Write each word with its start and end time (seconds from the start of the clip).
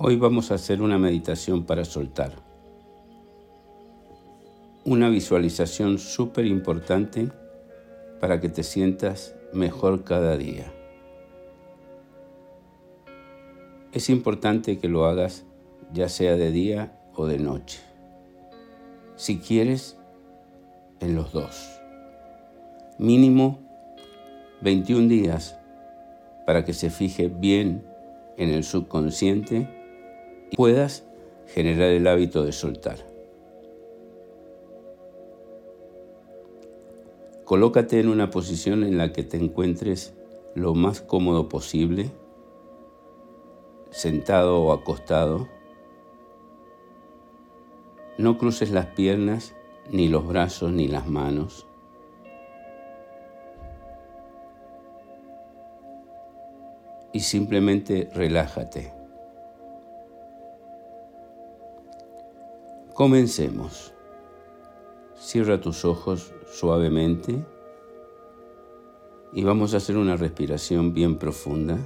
Hoy 0.00 0.14
vamos 0.14 0.52
a 0.52 0.54
hacer 0.54 0.80
una 0.80 0.96
meditación 0.96 1.64
para 1.64 1.84
soltar. 1.84 2.30
Una 4.84 5.08
visualización 5.08 5.98
súper 5.98 6.46
importante 6.46 7.32
para 8.20 8.40
que 8.40 8.48
te 8.48 8.62
sientas 8.62 9.34
mejor 9.52 10.04
cada 10.04 10.36
día. 10.36 10.72
Es 13.90 14.08
importante 14.08 14.78
que 14.78 14.86
lo 14.86 15.04
hagas 15.04 15.44
ya 15.92 16.08
sea 16.08 16.36
de 16.36 16.52
día 16.52 16.96
o 17.16 17.26
de 17.26 17.40
noche. 17.40 17.80
Si 19.16 19.38
quieres, 19.38 19.96
en 21.00 21.16
los 21.16 21.32
dos. 21.32 21.68
Mínimo 22.98 23.58
21 24.60 25.08
días 25.08 25.58
para 26.46 26.64
que 26.64 26.72
se 26.72 26.88
fije 26.88 27.26
bien 27.26 27.84
en 28.36 28.50
el 28.50 28.62
subconsciente 28.62 29.77
y 30.50 30.56
puedas 30.56 31.04
generar 31.46 31.90
el 31.90 32.06
hábito 32.06 32.44
de 32.44 32.52
soltar. 32.52 32.98
Colócate 37.44 37.98
en 37.98 38.08
una 38.08 38.28
posición 38.28 38.84
en 38.84 38.98
la 38.98 39.12
que 39.12 39.22
te 39.22 39.38
encuentres 39.38 40.12
lo 40.54 40.74
más 40.74 41.00
cómodo 41.00 41.48
posible, 41.48 42.10
sentado 43.90 44.60
o 44.60 44.72
acostado. 44.72 45.48
No 48.18 48.36
cruces 48.36 48.70
las 48.70 48.86
piernas, 48.86 49.54
ni 49.90 50.08
los 50.08 50.26
brazos, 50.26 50.72
ni 50.72 50.88
las 50.88 51.06
manos. 51.06 51.66
Y 57.14 57.20
simplemente 57.20 58.10
relájate. 58.12 58.97
Comencemos. 62.98 63.94
Cierra 65.14 65.60
tus 65.60 65.84
ojos 65.84 66.32
suavemente 66.50 67.46
y 69.32 69.44
vamos 69.44 69.72
a 69.72 69.76
hacer 69.76 69.96
una 69.96 70.16
respiración 70.16 70.92
bien 70.92 71.16
profunda. 71.16 71.78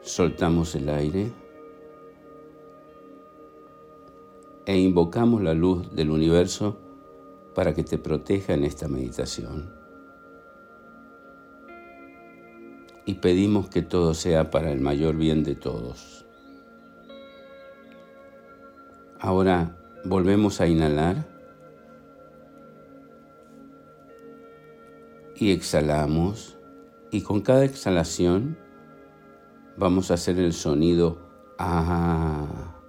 Soltamos 0.00 0.74
el 0.74 0.88
aire 0.88 1.30
e 4.64 4.78
invocamos 4.78 5.42
la 5.42 5.52
luz 5.52 5.94
del 5.94 6.08
universo 6.08 6.78
para 7.54 7.74
que 7.74 7.84
te 7.84 7.98
proteja 7.98 8.54
en 8.54 8.64
esta 8.64 8.88
meditación. 8.88 9.70
Y 13.04 13.12
pedimos 13.16 13.68
que 13.68 13.82
todo 13.82 14.14
sea 14.14 14.50
para 14.50 14.72
el 14.72 14.80
mayor 14.80 15.14
bien 15.14 15.44
de 15.44 15.56
todos. 15.56 16.23
Ahora 19.24 19.74
volvemos 20.04 20.60
a 20.60 20.66
inhalar 20.66 21.26
y 25.34 25.50
exhalamos. 25.50 26.58
Y 27.10 27.22
con 27.22 27.40
cada 27.40 27.64
exhalación 27.64 28.58
vamos 29.78 30.10
a 30.10 30.14
hacer 30.14 30.38
el 30.38 30.52
sonido 30.52 31.16
ah 31.58 32.82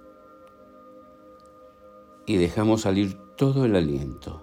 y 2.26 2.36
dejamos 2.36 2.82
salir 2.82 3.16
todo 3.36 3.64
el 3.64 3.74
aliento. 3.74 4.42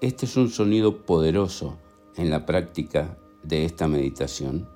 Este 0.00 0.26
es 0.26 0.36
un 0.36 0.50
sonido 0.50 1.04
poderoso 1.04 1.80
en 2.14 2.30
la 2.30 2.46
práctica 2.46 3.18
de 3.42 3.64
esta 3.64 3.88
meditación 3.88 4.68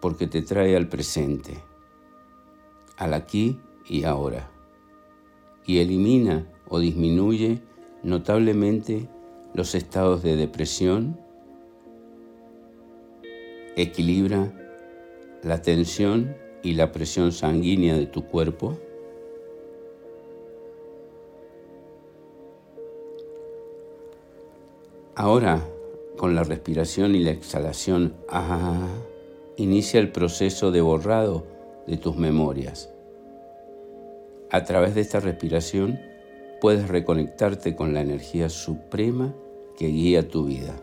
porque 0.00 0.28
te 0.28 0.42
trae 0.42 0.76
al 0.76 0.88
presente, 0.88 1.64
al 2.98 3.14
aquí 3.14 3.60
y 3.88 4.04
ahora, 4.04 4.50
y 5.66 5.78
elimina 5.78 6.46
o 6.68 6.78
disminuye 6.78 7.60
notablemente 8.02 9.08
los 9.54 9.74
estados 9.74 10.22
de 10.22 10.36
depresión, 10.36 11.18
equilibra 13.76 14.52
la 15.42 15.62
tensión 15.62 16.36
y 16.62 16.74
la 16.74 16.92
presión 16.92 17.32
sanguínea 17.32 17.96
de 17.96 18.06
tu 18.06 18.26
cuerpo, 18.26 18.78
Ahora, 25.20 25.66
con 26.16 26.36
la 26.36 26.44
respiración 26.44 27.16
y 27.16 27.18
la 27.18 27.32
exhalación, 27.32 28.14
ah, 28.28 28.86
inicia 29.56 29.98
el 29.98 30.12
proceso 30.12 30.70
de 30.70 30.80
borrado 30.80 31.44
de 31.88 31.96
tus 31.96 32.16
memorias 32.16 32.88
a 34.50 34.64
través 34.64 34.94
de 34.94 35.02
esta 35.02 35.20
respiración 35.20 36.00
puedes 36.60 36.88
reconectarte 36.88 37.76
con 37.76 37.94
la 37.94 38.00
energía 38.00 38.48
suprema 38.48 39.34
que 39.76 39.88
guía 39.88 40.28
tu 40.28 40.46
vida. 40.46 40.74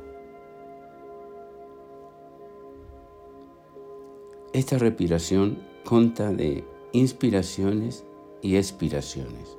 Esta 4.53 4.77
respiración 4.77 5.57
consta 5.83 6.31
de 6.31 6.63
inspiraciones 6.93 8.05
y 8.41 8.55
expiraciones, 8.55 9.57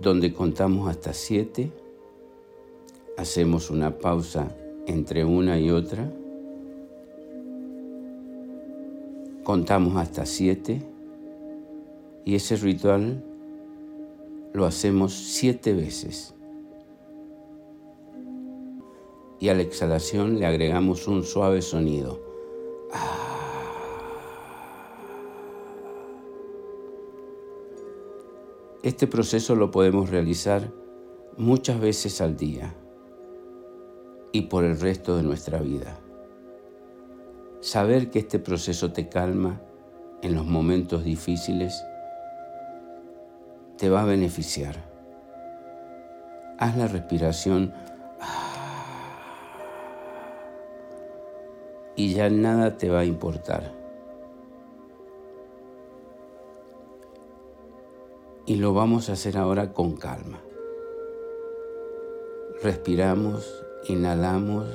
donde 0.00 0.32
contamos 0.32 0.88
hasta 0.88 1.12
siete, 1.12 1.72
hacemos 3.18 3.70
una 3.70 3.98
pausa 3.98 4.56
entre 4.86 5.24
una 5.24 5.58
y 5.58 5.70
otra, 5.70 6.10
contamos 9.42 9.96
hasta 9.96 10.24
siete, 10.24 10.80
y 12.26 12.34
ese 12.34 12.56
ritual 12.56 13.24
lo 14.52 14.66
hacemos 14.66 15.14
siete 15.14 15.72
veces. 15.72 16.34
Y 19.38 19.48
a 19.48 19.54
la 19.54 19.62
exhalación 19.62 20.40
le 20.40 20.44
agregamos 20.44 21.06
un 21.06 21.22
suave 21.22 21.62
sonido. 21.62 22.20
Este 28.82 29.06
proceso 29.06 29.54
lo 29.54 29.70
podemos 29.70 30.10
realizar 30.10 30.72
muchas 31.36 31.80
veces 31.80 32.20
al 32.20 32.36
día 32.36 32.74
y 34.32 34.42
por 34.42 34.64
el 34.64 34.80
resto 34.80 35.16
de 35.16 35.22
nuestra 35.22 35.60
vida. 35.60 35.96
Saber 37.60 38.10
que 38.10 38.18
este 38.18 38.40
proceso 38.40 38.92
te 38.92 39.08
calma 39.08 39.60
en 40.22 40.34
los 40.34 40.44
momentos 40.44 41.04
difíciles 41.04 41.84
te 43.76 43.90
va 43.90 44.02
a 44.02 44.06
beneficiar. 44.06 44.76
Haz 46.58 46.76
la 46.76 46.88
respiración 46.88 47.74
y 51.94 52.14
ya 52.14 52.30
nada 52.30 52.76
te 52.76 52.88
va 52.88 53.00
a 53.00 53.04
importar. 53.04 53.72
Y 58.46 58.56
lo 58.56 58.72
vamos 58.72 59.10
a 59.10 59.14
hacer 59.14 59.36
ahora 59.36 59.72
con 59.72 59.96
calma. 59.96 60.40
Respiramos, 62.62 63.64
inhalamos. 63.88 64.68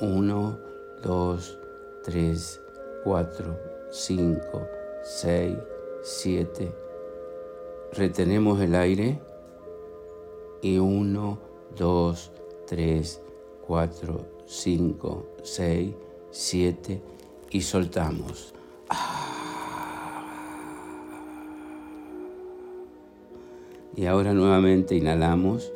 Uno, 0.00 0.58
dos, 1.02 1.58
tres, 2.04 2.60
cuatro, 3.02 3.58
cinco, 3.90 4.68
seis, 5.02 5.56
siete 6.02 6.72
retenemos 7.92 8.60
el 8.60 8.74
aire 8.74 9.18
y 10.62 10.78
1, 10.78 11.38
2, 11.76 12.32
3, 12.66 13.20
4, 13.66 14.20
5, 14.46 15.26
6, 15.42 15.94
7 16.30 17.02
y 17.50 17.60
soltamos. 17.60 18.54
Y 23.96 24.06
ahora 24.06 24.32
nuevamente 24.32 24.94
inhalamos. 24.94 25.72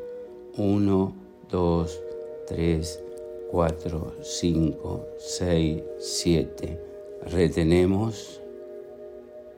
1, 0.57 1.13
2, 1.51 2.01
3, 2.47 3.05
4, 3.51 4.15
5, 4.23 5.07
6, 5.19 5.83
7. 5.99 6.81
Retenemos. 7.27 8.41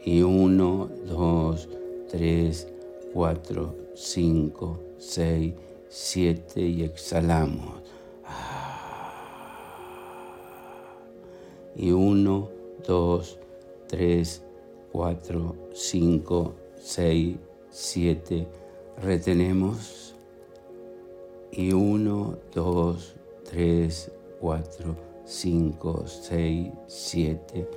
Y 0.02 0.22
1, 0.22 0.90
2, 1.06 1.68
3, 1.68 1.83
4, 3.12 3.74
5, 3.94 4.80
6, 4.98 5.54
7 5.88 6.60
y 6.60 6.84
exhalamos. 6.84 7.82
Y 11.74 11.90
1, 11.90 12.48
2, 12.86 13.38
3, 13.88 14.42
4, 14.92 15.56
5, 15.72 16.54
6, 16.80 17.36
7. 17.70 18.46
Retenemos. 19.02 20.14
Y 21.50 21.72
1, 21.72 22.38
2, 22.54 23.14
3, 23.50 24.12
4, 24.40 24.96
5, 25.24 26.04
6, 26.06 26.72
7 26.86 27.68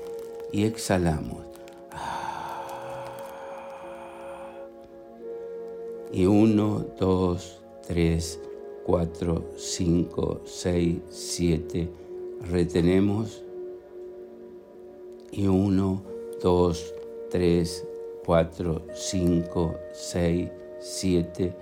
y 0.52 0.64
exhalamos. 0.64 1.48
Y 6.12 6.26
1, 6.26 6.86
2, 7.00 7.62
3, 7.88 8.40
4, 8.86 9.44
5, 9.56 10.42
6, 10.46 10.98
7. 11.10 11.90
Retenemos. 12.50 13.44
Y 15.32 15.48
1, 15.48 16.02
2, 16.42 16.94
3, 17.30 17.88
4, 18.26 18.82
5, 18.94 19.76
6, 19.92 20.50
7. 20.80 21.56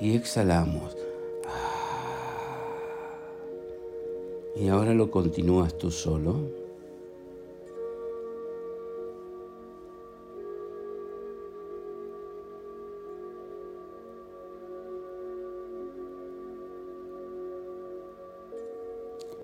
Y 0.00 0.16
exhalamos. 0.16 0.96
Y 4.56 4.68
ahora 4.68 4.94
lo 4.94 5.10
continúas 5.10 5.76
tú 5.78 5.90
solo. 5.90 6.63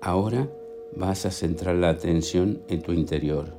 Ahora 0.01 0.49
vas 0.95 1.27
a 1.27 1.31
centrar 1.31 1.75
la 1.75 1.89
atención 1.89 2.63
en 2.67 2.81
tu 2.81 2.91
interior. 2.91 3.53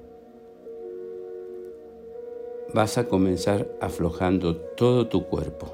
Vas 2.74 2.98
a 2.98 3.06
comenzar 3.06 3.68
aflojando 3.80 4.56
todo 4.56 5.06
tu 5.06 5.26
cuerpo 5.26 5.72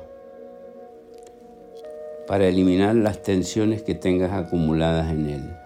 para 2.27 2.47
eliminar 2.47 2.95
las 2.95 3.23
tensiones 3.23 3.83
que 3.83 3.95
tengas 3.95 4.33
acumuladas 4.33 5.11
en 5.11 5.27
él. 5.31 5.59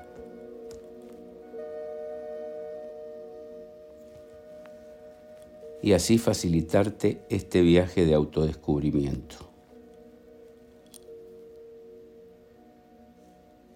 y 5.82 5.94
así 5.94 6.16
facilitarte 6.16 7.20
este 7.28 7.60
viaje 7.60 8.06
de 8.06 8.14
autodescubrimiento. 8.14 9.36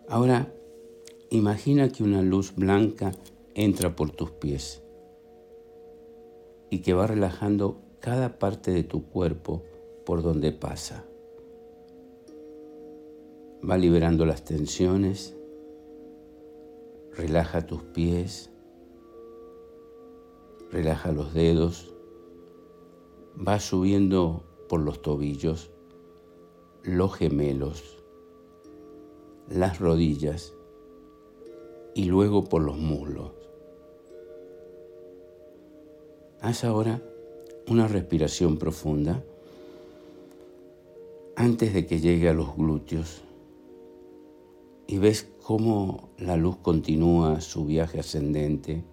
Ahora, 0.08 0.52
imagina 1.30 1.88
que 1.90 2.04
una 2.04 2.22
luz 2.22 2.54
blanca 2.54 3.12
entra 3.54 3.96
por 3.96 4.10
tus 4.10 4.30
pies 4.30 4.82
y 6.70 6.80
que 6.80 6.94
va 6.94 7.06
relajando 7.06 7.80
cada 8.00 8.38
parte 8.38 8.70
de 8.70 8.84
tu 8.84 9.06
cuerpo 9.06 9.62
por 10.04 10.22
donde 10.22 10.52
pasa. 10.52 11.04
Va 13.68 13.76
liberando 13.76 14.24
las 14.26 14.44
tensiones, 14.44 15.36
relaja 17.12 17.66
tus 17.66 17.82
pies, 17.82 18.50
relaja 20.70 21.10
los 21.12 21.34
dedos, 21.34 21.94
va 23.36 23.58
subiendo 23.58 24.44
por 24.68 24.80
los 24.80 25.02
tobillos, 25.02 25.72
los 26.84 27.14
gemelos, 27.14 28.04
las 29.48 29.80
rodillas 29.80 30.55
y 31.96 32.04
luego 32.04 32.44
por 32.44 32.60
los 32.60 32.76
muslos. 32.76 33.32
Haz 36.42 36.62
ahora 36.64 37.02
una 37.68 37.88
respiración 37.88 38.58
profunda 38.58 39.24
antes 41.36 41.72
de 41.72 41.86
que 41.86 41.98
llegue 41.98 42.28
a 42.28 42.34
los 42.34 42.54
glúteos 42.54 43.22
y 44.86 44.98
ves 44.98 45.26
cómo 45.42 46.10
la 46.18 46.36
luz 46.36 46.58
continúa 46.58 47.40
su 47.40 47.64
viaje 47.64 48.00
ascendente 48.00 48.84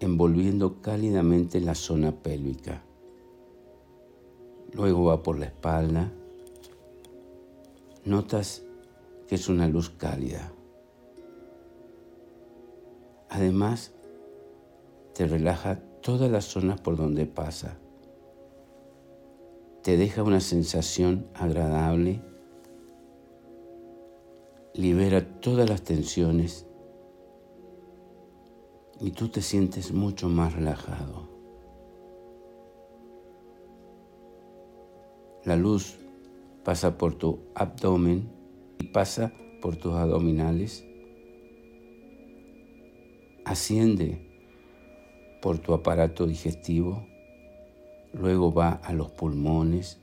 envolviendo 0.00 0.80
cálidamente 0.80 1.60
la 1.60 1.74
zona 1.74 2.22
pélvica. 2.22 2.84
Luego 4.72 5.04
va 5.04 5.22
por 5.22 5.38
la 5.38 5.44
espalda. 5.44 6.10
Notas 8.06 8.64
que 9.28 9.34
es 9.34 9.50
una 9.50 9.68
luz 9.68 9.90
cálida. 9.90 10.55
Además, 13.28 13.92
te 15.14 15.26
relaja 15.26 15.80
todas 16.02 16.30
las 16.30 16.44
zonas 16.44 16.80
por 16.80 16.96
donde 16.96 17.26
pasa. 17.26 17.78
Te 19.82 19.96
deja 19.96 20.22
una 20.22 20.40
sensación 20.40 21.26
agradable. 21.34 22.22
Libera 24.74 25.40
todas 25.40 25.68
las 25.68 25.82
tensiones 25.82 26.66
y 29.00 29.10
tú 29.10 29.28
te 29.28 29.42
sientes 29.42 29.92
mucho 29.92 30.28
más 30.28 30.54
relajado. 30.54 31.28
La 35.44 35.56
luz 35.56 35.96
pasa 36.64 36.98
por 36.98 37.14
tu 37.14 37.40
abdomen 37.54 38.28
y 38.78 38.88
pasa 38.88 39.32
por 39.62 39.76
tus 39.76 39.94
abdominales. 39.94 40.85
Asciende 43.46 44.18
por 45.40 45.58
tu 45.58 45.72
aparato 45.72 46.26
digestivo, 46.26 47.06
luego 48.12 48.52
va 48.52 48.70
a 48.70 48.92
los 48.92 49.12
pulmones, 49.12 50.00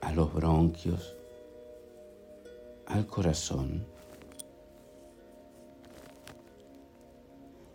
a 0.00 0.14
los 0.14 0.32
bronquios, 0.32 1.14
al 2.86 3.06
corazón. 3.06 3.84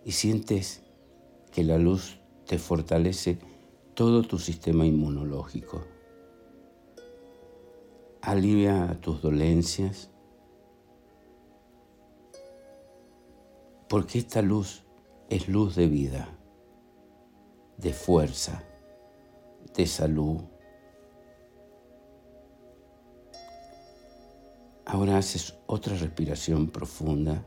Y 0.04 0.14
sientes 0.14 0.82
que 1.52 1.64
la 1.64 1.78
luz 1.78 2.18
te 2.48 2.58
fortalece 2.58 3.38
todo 3.94 4.24
tu 4.24 4.40
sistema 4.40 4.88
inmunológico. 4.88 5.86
Alivia 8.24 8.98
tus 9.02 9.22
dolencias, 9.22 10.10
porque 13.90 14.20
esta 14.20 14.42
luz 14.42 14.84
es 15.30 15.48
luz 15.48 15.76
de 15.76 15.88
vida, 15.88 16.30
de 17.78 17.94
fuerza, 17.94 18.64
de 19.76 19.86
salud. 19.86 20.42
Ahora 24.86 25.18
haces 25.18 25.56
otra 25.68 25.96
respiración 25.98 26.68
profunda 26.68 27.46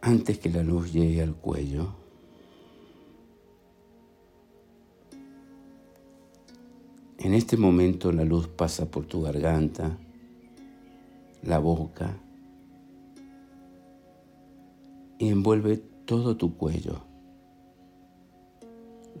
antes 0.00 0.38
que 0.38 0.50
la 0.50 0.62
luz 0.62 0.92
llegue 0.92 1.22
al 1.22 1.34
cuello. 1.34 1.94
En 7.18 7.32
este 7.32 7.56
momento 7.56 8.12
la 8.12 8.24
luz 8.24 8.48
pasa 8.48 8.90
por 8.90 9.06
tu 9.06 9.22
garganta, 9.22 9.98
la 11.42 11.58
boca 11.58 12.23
y 15.24 15.30
envuelve 15.30 15.78
todo 16.04 16.36
tu 16.36 16.58
cuello. 16.58 17.00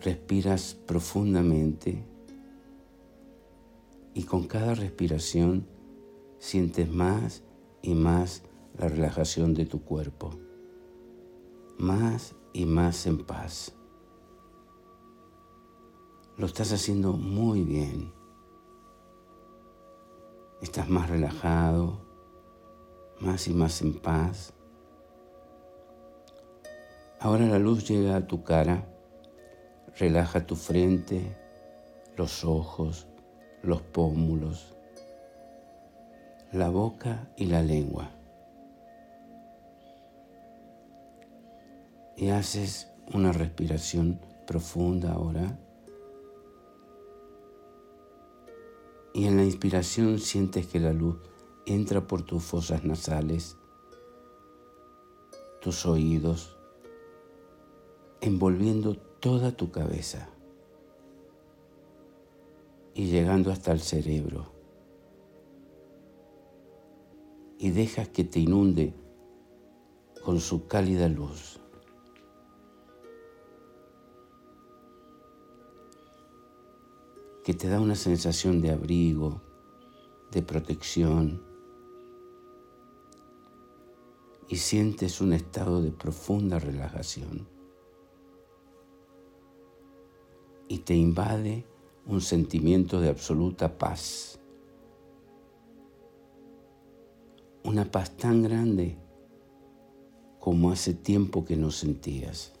Respiras 0.02 0.74
profundamente 0.74 2.04
y 4.12 4.24
con 4.24 4.46
cada 4.46 4.74
respiración 4.74 5.66
sientes 6.38 6.90
más 6.92 7.42
y 7.80 7.94
más 7.94 8.42
la 8.76 8.88
relajación 8.88 9.54
de 9.54 9.64
tu 9.64 9.82
cuerpo, 9.82 10.30
más 11.78 12.34
y 12.52 12.66
más 12.66 13.06
en 13.06 13.24
paz. 13.24 13.74
Lo 16.36 16.44
estás 16.44 16.70
haciendo 16.72 17.14
muy 17.14 17.62
bien. 17.62 18.12
Estás 20.60 20.90
más 20.90 21.08
relajado, 21.08 21.98
más 23.20 23.48
y 23.48 23.54
más 23.54 23.80
en 23.80 23.94
paz. 23.94 24.52
Ahora 27.24 27.46
la 27.46 27.58
luz 27.58 27.88
llega 27.88 28.16
a 28.16 28.26
tu 28.26 28.44
cara, 28.44 28.84
relaja 29.98 30.46
tu 30.46 30.56
frente, 30.56 31.34
los 32.18 32.44
ojos, 32.44 33.06
los 33.62 33.80
pómulos, 33.80 34.76
la 36.52 36.68
boca 36.68 37.32
y 37.38 37.46
la 37.46 37.62
lengua. 37.62 38.10
Y 42.14 42.28
haces 42.28 42.92
una 43.14 43.32
respiración 43.32 44.20
profunda 44.46 45.12
ahora. 45.12 45.58
y 49.14 49.26
en 49.26 49.36
la 49.36 49.44
inspiración 49.44 50.18
sientes 50.18 50.66
que 50.66 50.80
la 50.80 50.92
luz 50.92 51.16
entra 51.66 52.06
por 52.06 52.22
tus 52.22 52.42
fosas 52.42 52.84
nasales, 52.84 53.56
tus 55.62 55.86
oídos, 55.86 56.53
envolviendo 58.26 58.96
toda 58.96 59.56
tu 59.56 59.70
cabeza 59.70 60.28
y 62.94 63.06
llegando 63.06 63.50
hasta 63.50 63.72
el 63.72 63.80
cerebro. 63.80 64.54
y 67.64 67.70
dejas 67.70 68.08
que 68.08 68.24
te 68.24 68.40
inunde 68.40 68.92
con 70.22 70.38
su 70.38 70.66
cálida 70.66 71.08
luz. 71.08 71.60
que 77.42 77.52
te 77.52 77.68
da 77.68 77.78
una 77.78 77.94
sensación 77.94 78.62
de 78.62 78.70
abrigo, 78.70 79.42
de 80.30 80.40
protección, 80.40 81.42
y 84.48 84.56
sientes 84.56 85.20
un 85.20 85.34
estado 85.34 85.82
de 85.82 85.90
profunda 85.90 86.58
relajación. 86.58 87.53
Y 90.68 90.78
te 90.78 90.94
invade 90.94 91.66
un 92.06 92.20
sentimiento 92.20 93.00
de 93.00 93.08
absoluta 93.08 93.78
paz. 93.78 94.38
Una 97.64 97.90
paz 97.90 98.16
tan 98.16 98.42
grande 98.42 98.98
como 100.38 100.70
hace 100.70 100.92
tiempo 100.92 101.44
que 101.44 101.56
no 101.56 101.70
sentías. 101.70 102.52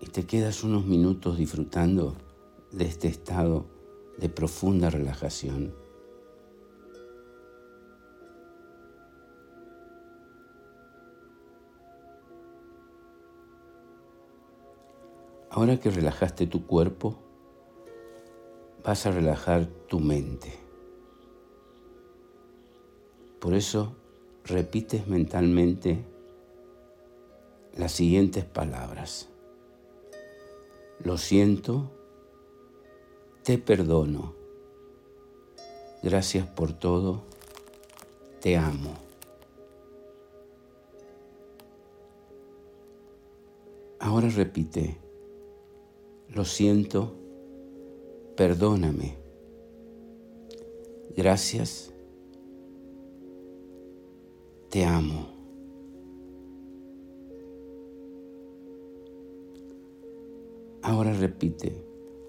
Y 0.00 0.06
te 0.06 0.26
quedas 0.26 0.64
unos 0.64 0.84
minutos 0.84 1.38
disfrutando 1.38 2.14
de 2.72 2.84
este 2.84 3.08
estado 3.08 3.64
de 4.18 4.28
profunda 4.28 4.90
relajación. 4.90 5.83
Ahora 15.64 15.80
que 15.80 15.88
relajaste 15.88 16.46
tu 16.46 16.66
cuerpo, 16.66 17.16
vas 18.84 19.06
a 19.06 19.10
relajar 19.10 19.64
tu 19.64 19.98
mente. 19.98 20.52
Por 23.40 23.54
eso 23.54 23.96
repites 24.44 25.06
mentalmente 25.06 26.04
las 27.78 27.92
siguientes 27.92 28.44
palabras. 28.44 29.30
Lo 31.02 31.16
siento, 31.16 31.90
te 33.42 33.56
perdono, 33.56 34.34
gracias 36.02 36.46
por 36.46 36.74
todo, 36.74 37.22
te 38.42 38.58
amo. 38.58 38.98
Ahora 43.98 44.28
repite, 44.28 45.03
lo 46.28 46.44
siento, 46.44 47.14
perdóname. 48.36 49.16
Gracias, 51.16 51.92
te 54.70 54.84
amo. 54.84 55.28
Ahora 60.82 61.14
repite, 61.14 61.82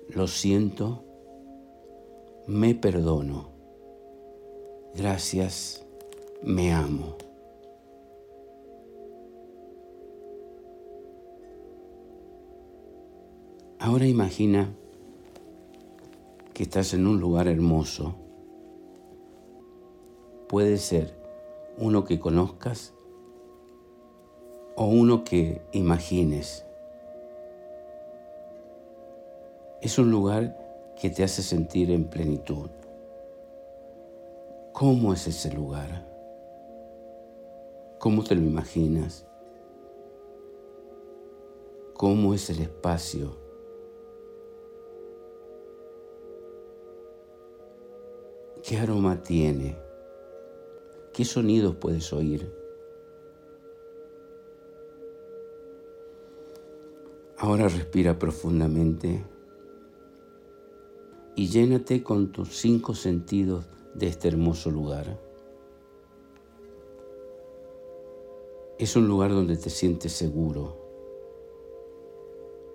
lo 0.10 0.28
siento, 0.28 1.04
me 2.48 2.74
perdono. 2.76 3.50
Gracias, 4.94 5.86
me 6.42 6.72
amo. 6.72 7.25
Ahora 13.86 14.08
imagina 14.08 14.74
que 16.56 16.64
estás 16.64 16.96
en 16.96 17.06
un 17.06 17.20
lugar 17.20 17.48
hermoso. 17.48 18.16
Puede 20.48 20.78
ser 20.78 21.14
uno 21.78 22.04
que 22.04 22.20
conozcas 22.20 22.96
o 24.76 24.88
uno 24.88 25.24
que 25.24 25.62
imagines. 25.72 26.66
Es 29.84 30.00
un 30.00 30.10
lugar 30.10 30.58
que 31.00 31.12
te 31.12 31.24
hace 31.24 31.44
sentir 31.44 31.92
en 31.92 32.06
plenitud. 32.06 32.72
¿Cómo 34.74 35.14
es 35.14 35.28
ese 35.28 35.54
lugar? 35.54 36.08
¿Cómo 38.00 38.24
te 38.24 38.34
lo 38.34 38.42
imaginas? 38.42 39.28
¿Cómo 41.94 42.34
es 42.34 42.50
el 42.50 42.62
espacio? 42.62 43.45
¿Qué 48.68 48.80
aroma 48.80 49.22
tiene? 49.22 49.78
¿Qué 51.14 51.24
sonidos 51.24 51.76
puedes 51.76 52.12
oír? 52.12 52.52
Ahora 57.38 57.68
respira 57.68 58.18
profundamente 58.18 59.24
y 61.36 61.48
llénate 61.48 62.02
con 62.02 62.32
tus 62.32 62.58
cinco 62.58 62.96
sentidos 62.96 63.66
de 63.94 64.08
este 64.08 64.30
hermoso 64.30 64.72
lugar. 64.72 65.20
Es 68.80 68.96
un 68.96 69.08
lugar 69.08 69.30
donde 69.30 69.58
te 69.58 69.70
sientes 69.70 70.12
seguro. 70.12 70.76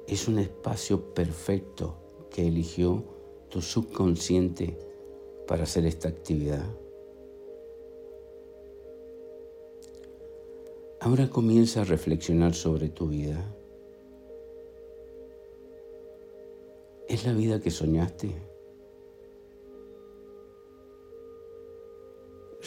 Es 0.06 0.28
un 0.28 0.38
espacio 0.38 1.12
perfecto 1.14 1.97
que 2.30 2.47
eligió 2.47 3.02
tu 3.49 3.61
subconsciente 3.61 4.89
para 5.50 5.64
hacer 5.64 5.85
esta 5.85 6.09
actividad. 6.09 6.64
Ahora 11.00 11.28
comienza 11.28 11.80
a 11.80 11.85
reflexionar 11.85 12.54
sobre 12.54 12.88
tu 12.88 13.09
vida. 13.09 13.52
¿Es 17.09 17.26
la 17.26 17.33
vida 17.33 17.59
que 17.59 17.73
soñaste? 17.73 18.30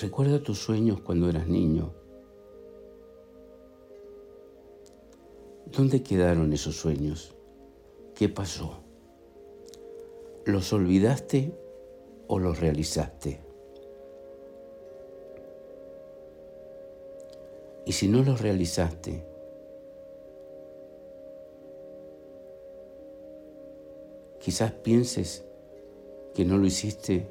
Recuerda 0.01 0.43
tus 0.43 0.59
sueños 0.59 0.99
cuando 0.99 1.29
eras 1.29 1.47
niño. 1.47 1.93
¿Dónde 5.67 6.03
quedaron 6.03 6.51
esos 6.51 6.75
sueños? 6.75 7.33
¿Qué 8.13 8.27
pasó? 8.27 8.83
¿Los 10.43 10.73
olvidaste 10.73 11.62
o 12.33 12.39
los 12.39 12.59
realizaste? 12.59 13.39
Y 17.85 17.91
si 17.91 18.07
no 18.07 18.23
los 18.23 18.41
realizaste, 18.41 19.23
quizás 24.39 24.71
pienses 24.71 25.45
que 26.33 26.43
no 26.43 26.57
lo 26.57 26.65
hiciste 26.65 27.27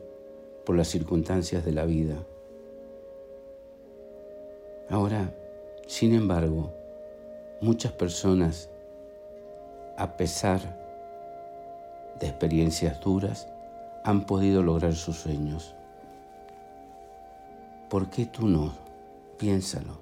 por 0.65 0.77
las 0.77 0.87
circunstancias 0.87 1.65
de 1.65 1.73
la 1.73 1.85
vida. 1.85 2.25
Ahora, 4.89 5.35
sin 5.89 6.15
embargo, 6.15 6.73
muchas 7.61 7.91
personas, 7.91 8.71
a 9.97 10.17
pesar 10.17 10.61
de 12.21 12.29
experiencias 12.29 13.01
duras, 13.01 13.52
han 14.05 14.27
podido 14.27 14.63
lograr 14.63 14.95
sus 14.95 15.17
sueños. 15.17 15.75
¿Por 17.89 18.11
qué 18.11 18.27
tú 18.27 18.49
no? 18.49 18.73
Piénsalo. 19.39 20.01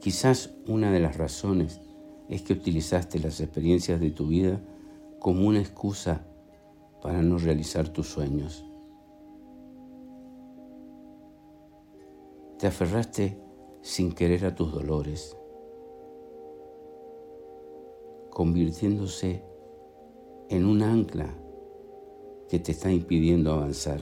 Quizás 0.00 0.50
una 0.66 0.90
de 0.90 1.00
las 1.00 1.16
razones 1.16 1.80
es 2.28 2.42
que 2.42 2.52
utilizaste 2.52 3.18
las 3.18 3.40
experiencias 3.40 4.00
de 4.00 4.10
tu 4.10 4.28
vida 4.28 4.60
como 5.18 5.46
una 5.46 5.60
excusa 5.60 6.24
para 7.02 7.22
no 7.22 7.38
realizar 7.38 7.88
tus 7.88 8.08
sueños. 8.08 8.64
Te 12.58 12.66
aferraste 12.66 13.38
sin 13.82 14.12
querer 14.12 14.44
a 14.44 14.54
tus 14.54 14.72
dolores, 14.72 15.36
convirtiéndose 18.30 19.49
en 20.50 20.66
un 20.66 20.82
ancla 20.82 21.28
que 22.48 22.58
te 22.58 22.72
está 22.72 22.90
impidiendo 22.90 23.52
avanzar. 23.52 24.00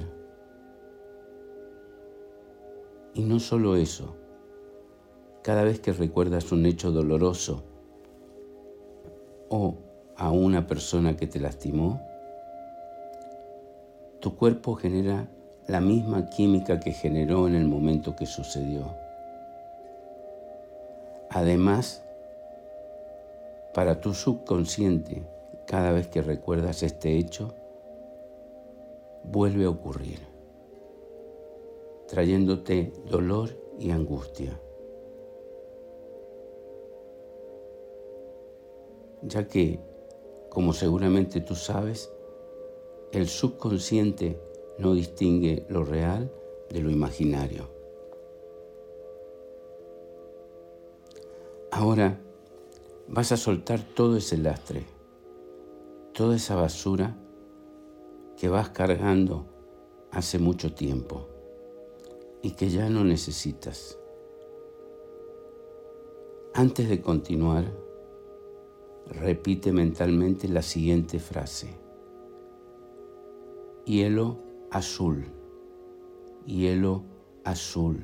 Y 3.12 3.22
no 3.22 3.38
solo 3.38 3.76
eso, 3.76 4.16
cada 5.42 5.62
vez 5.62 5.78
que 5.78 5.92
recuerdas 5.92 6.50
un 6.50 6.64
hecho 6.64 6.90
doloroso 6.90 7.64
o 9.50 9.74
a 10.16 10.30
una 10.30 10.66
persona 10.66 11.16
que 11.16 11.26
te 11.26 11.38
lastimó, 11.38 12.00
tu 14.20 14.34
cuerpo 14.34 14.74
genera 14.74 15.28
la 15.66 15.82
misma 15.82 16.30
química 16.30 16.80
que 16.80 16.92
generó 16.92 17.46
en 17.46 17.56
el 17.56 17.66
momento 17.66 18.16
que 18.16 18.24
sucedió. 18.24 18.94
Además, 21.28 22.02
para 23.74 24.00
tu 24.00 24.14
subconsciente, 24.14 25.22
cada 25.68 25.92
vez 25.92 26.08
que 26.08 26.22
recuerdas 26.22 26.82
este 26.82 27.18
hecho, 27.18 27.54
vuelve 29.22 29.66
a 29.66 29.68
ocurrir, 29.68 30.18
trayéndote 32.08 32.94
dolor 33.04 33.50
y 33.78 33.90
angustia. 33.90 34.58
Ya 39.20 39.46
que, 39.46 39.78
como 40.48 40.72
seguramente 40.72 41.42
tú 41.42 41.54
sabes, 41.54 42.10
el 43.12 43.28
subconsciente 43.28 44.40
no 44.78 44.94
distingue 44.94 45.66
lo 45.68 45.84
real 45.84 46.32
de 46.70 46.80
lo 46.80 46.90
imaginario. 46.90 47.68
Ahora 51.70 52.18
vas 53.06 53.32
a 53.32 53.36
soltar 53.36 53.80
todo 53.94 54.16
ese 54.16 54.38
lastre, 54.38 54.97
toda 56.18 56.34
esa 56.34 56.56
basura 56.56 57.16
que 58.36 58.48
vas 58.48 58.70
cargando 58.70 59.46
hace 60.10 60.40
mucho 60.40 60.74
tiempo 60.74 61.28
y 62.42 62.56
que 62.56 62.70
ya 62.70 62.90
no 62.90 63.04
necesitas. 63.04 63.96
Antes 66.54 66.88
de 66.88 67.00
continuar, 67.00 67.72
repite 69.06 69.70
mentalmente 69.70 70.48
la 70.48 70.62
siguiente 70.62 71.20
frase. 71.20 71.78
Hielo 73.84 74.38
azul, 74.72 75.24
hielo 76.46 77.04
azul, 77.44 78.02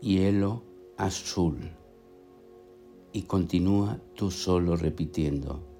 hielo 0.00 0.64
azul 0.96 1.70
y 3.12 3.22
continúa 3.22 4.00
tú 4.16 4.32
solo 4.32 4.74
repitiendo. 4.74 5.77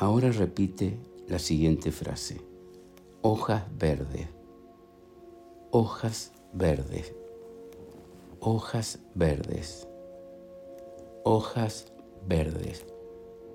Ahora 0.00 0.32
repite 0.32 0.96
la 1.28 1.38
siguiente 1.38 1.92
frase. 1.92 2.40
Hojas 3.20 3.64
verdes, 3.78 4.28
hojas 5.72 6.32
verdes, 6.54 7.14
hojas 8.40 8.98
verdes, 9.14 9.86
hojas 11.22 11.92
verdes. 12.26 12.86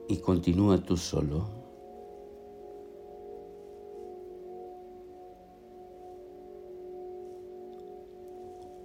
Y 0.07 0.17
continúa 0.17 0.77
tú 0.77 0.97
solo. 0.97 1.49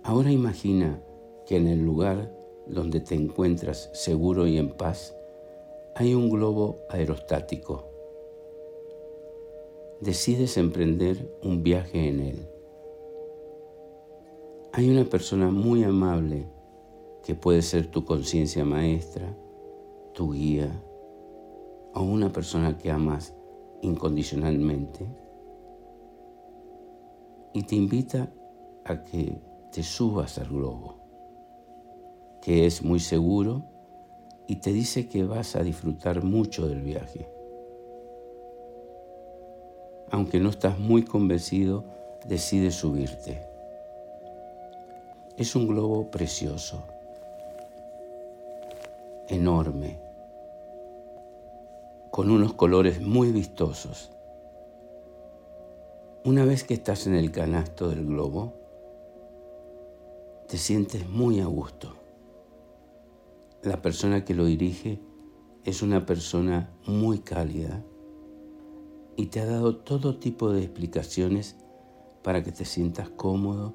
Ahora 0.02 0.33
imagina 0.33 0.99
que 1.45 1.58
en 1.58 1.69
el 1.69 1.85
lugar 1.85 2.35
donde 2.67 3.00
te 3.00 3.17
encuentras 3.17 3.91
seguro 3.93 4.47
y 4.47 4.56
en 4.56 4.71
paz 4.71 5.15
hay 5.95 6.15
un 6.15 6.31
globo 6.31 6.79
aerostático. 6.89 7.85
Decides 10.00 10.57
emprender 10.57 11.39
un 11.43 11.63
viaje 11.63 12.09
en 12.09 12.21
él. 12.21 12.49
Hay 14.73 14.89
una 14.89 15.05
persona 15.05 15.50
muy 15.50 15.85
amable 15.85 16.47
que 17.25 17.35
puede 17.35 17.63
ser 17.63 17.91
tu 17.91 18.05
conciencia 18.05 18.65
maestra, 18.65 19.37
tu 20.15 20.33
guía 20.33 20.71
o 21.95 22.03
una 22.03 22.33
persona 22.33 22.79
que 22.79 22.91
amas 22.91 23.35
incondicionalmente 23.83 25.07
y 27.53 27.63
te 27.65 27.75
invita 27.75 28.33
a 28.85 29.03
que 29.03 29.41
te 29.73 29.83
subas 29.83 30.39
al 30.39 30.49
globo, 30.49 30.97
que 32.41 32.67
es 32.67 32.83
muy 32.83 33.00
seguro 33.00 33.65
y 34.50 34.56
te 34.56 34.73
dice 34.73 35.06
que 35.06 35.23
vas 35.23 35.54
a 35.54 35.63
disfrutar 35.63 36.25
mucho 36.25 36.67
del 36.67 36.82
viaje. 36.82 37.28
Aunque 40.10 40.41
no 40.41 40.50
estás 40.50 40.76
muy 40.76 41.04
convencido, 41.04 41.84
decides 42.26 42.75
subirte. 42.75 43.47
Es 45.36 45.54
un 45.54 45.69
globo 45.69 46.10
precioso, 46.10 46.82
enorme, 49.28 50.00
con 52.10 52.28
unos 52.28 52.52
colores 52.54 53.00
muy 53.00 53.30
vistosos. 53.30 54.10
Una 56.25 56.45
vez 56.45 56.65
que 56.65 56.75
estás 56.75 57.06
en 57.06 57.15
el 57.15 57.30
canasto 57.30 57.89
del 57.89 58.04
globo, 58.04 58.52
te 60.49 60.58
sientes 60.58 61.08
muy 61.08 61.39
a 61.39 61.47
gusto. 61.47 62.00
La 63.63 63.83
persona 63.83 64.25
que 64.25 64.35
lo 64.35 64.47
dirige 64.47 65.03
es 65.65 65.83
una 65.83 66.07
persona 66.07 66.71
muy 66.87 67.19
cálida 67.19 67.85
y 69.17 69.27
te 69.27 69.41
ha 69.41 69.45
dado 69.45 69.77
todo 69.77 70.19
tipo 70.19 70.51
de 70.51 70.63
explicaciones 70.63 71.57
para 72.23 72.43
que 72.43 72.53
te 72.53 72.65
sientas 72.65 73.11
cómodo 73.11 73.75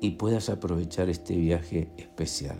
y 0.00 0.12
puedas 0.12 0.50
aprovechar 0.50 1.08
este 1.08 1.36
viaje 1.36 1.92
especial. 1.98 2.58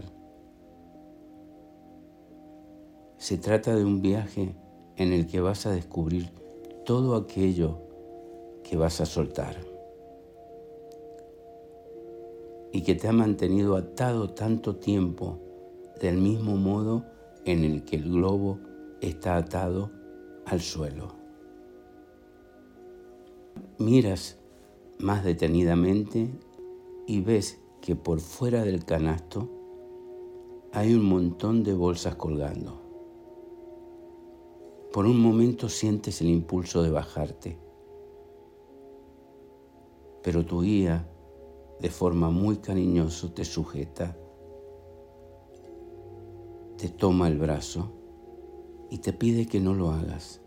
Se 3.17 3.37
trata 3.37 3.75
de 3.75 3.85
un 3.85 4.01
viaje 4.01 4.55
en 4.95 5.13
el 5.13 5.27
que 5.27 5.41
vas 5.41 5.67
a 5.67 5.73
descubrir 5.73 6.31
todo 6.85 7.17
aquello 7.17 7.79
que 8.63 8.77
vas 8.77 9.01
a 9.01 9.07
soltar 9.07 9.57
y 12.73 12.83
que 12.83 12.95
te 12.95 13.09
ha 13.09 13.13
mantenido 13.13 13.75
atado 13.75 14.31
tanto 14.31 14.77
tiempo 14.77 15.50
del 16.01 16.17
mismo 16.19 16.57
modo 16.57 17.05
en 17.45 17.65
el 17.65 17.85
que 17.85 17.97
el 17.97 18.11
globo 18.11 18.59
está 19.01 19.37
atado 19.37 19.91
al 20.47 20.61
suelo. 20.61 21.15
Miras 23.79 24.39
más 24.99 25.25
detenidamente 25.25 26.31
y 27.07 27.21
ves 27.21 27.61
que 27.81 27.97
por 27.97 28.21
fuera 28.21 28.63
del 28.65 28.85
canasto 28.85 29.49
hay 30.73 30.95
un 30.95 31.05
montón 31.05 31.65
de 31.65 31.75
bolsas 31.75 32.15
colgando. 32.15 32.81
Por 34.93 35.07
un 35.07 35.21
momento 35.21 35.69
sientes 35.69 36.21
el 36.21 36.29
impulso 36.29 36.83
de 36.83 36.91
bajarte, 36.91 37.59
pero 40.23 40.45
tu 40.45 40.63
guía 40.63 41.09
de 41.81 41.91
forma 41.91 42.31
muy 42.31 42.57
cariñosa 42.57 43.33
te 43.35 43.45
sujeta, 43.45 44.17
te 46.81 46.89
toma 46.89 47.29
el 47.29 47.37
brazo 47.37 47.93
y 48.89 48.99
te 48.99 49.13
pide 49.13 49.47
que 49.47 49.61
no 49.61 49.75
lo 49.75 49.91
hagas. 49.91 50.41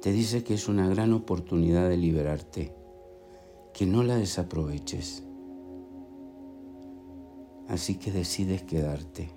Te 0.00 0.12
dice 0.12 0.42
que 0.42 0.54
es 0.54 0.66
una 0.66 0.88
gran 0.88 1.12
oportunidad 1.12 1.90
de 1.90 1.98
liberarte, 1.98 2.74
que 3.74 3.84
no 3.84 4.02
la 4.02 4.16
desaproveches. 4.16 5.24
Así 7.68 7.96
que 7.96 8.10
decides 8.12 8.62
quedarte. 8.62 9.30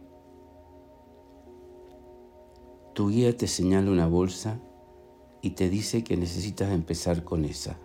Tu 2.94 3.10
guía 3.10 3.36
te 3.36 3.48
señala 3.48 3.92
una 3.92 4.08
bolsa 4.08 4.62
y 5.42 5.50
te 5.50 5.70
dice 5.70 6.06
que 6.06 6.16
necesitas 6.16 6.72
empezar 6.72 7.26
con 7.26 7.44
esa 7.44 7.78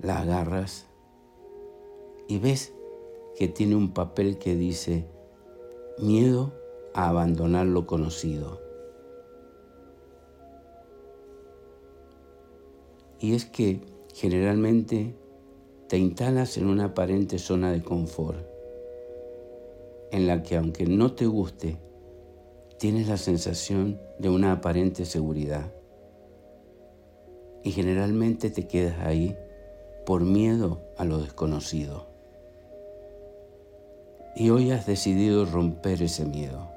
la 0.00 0.20
agarras 0.20 0.86
y 2.28 2.38
ves 2.38 2.72
que 3.36 3.48
tiene 3.48 3.74
un 3.74 3.92
papel 3.92 4.38
que 4.38 4.54
dice 4.54 5.17
miedo 6.00 6.52
a 6.94 7.08
abandonar 7.08 7.66
lo 7.66 7.86
conocido. 7.86 8.60
Y 13.20 13.34
es 13.34 13.44
que 13.44 13.80
generalmente 14.14 15.16
te 15.88 15.98
instalas 15.98 16.56
en 16.56 16.66
una 16.66 16.86
aparente 16.86 17.38
zona 17.38 17.72
de 17.72 17.82
confort, 17.82 18.38
en 20.12 20.26
la 20.26 20.42
que 20.42 20.56
aunque 20.56 20.86
no 20.86 21.14
te 21.14 21.26
guste, 21.26 21.78
tienes 22.78 23.08
la 23.08 23.16
sensación 23.16 24.00
de 24.18 24.28
una 24.28 24.52
aparente 24.52 25.04
seguridad. 25.04 25.72
Y 27.64 27.72
generalmente 27.72 28.50
te 28.50 28.68
quedas 28.68 29.00
ahí 29.00 29.36
por 30.06 30.22
miedo 30.22 30.80
a 30.96 31.04
lo 31.04 31.18
desconocido. 31.18 32.07
Y 34.38 34.50
hoy 34.50 34.70
has 34.70 34.86
decidido 34.86 35.44
romper 35.44 36.00
ese 36.00 36.24
miedo. 36.24 36.68